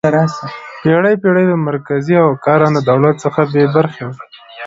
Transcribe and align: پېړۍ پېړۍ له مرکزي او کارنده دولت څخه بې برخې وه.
پېړۍ 0.81 1.15
پېړۍ 1.21 1.45
له 1.51 1.57
مرکزي 1.67 2.13
او 2.23 2.29
کارنده 2.45 2.81
دولت 2.89 3.15
څخه 3.23 3.41
بې 3.51 3.63
برخې 3.75 4.03
وه. 4.07 4.15